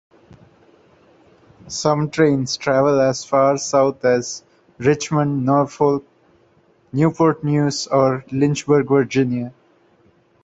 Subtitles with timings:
[1.67, 4.41] Some trains travel as far south as
[4.79, 6.07] Richmond, Norfolk,
[6.91, 9.53] Newport News or Lynchburg, Virginia.